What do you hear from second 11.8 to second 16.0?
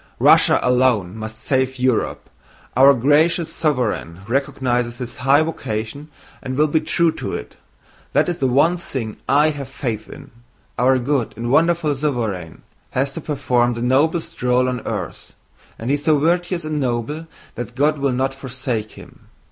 sovereign has to perform the noblest role on earth, and he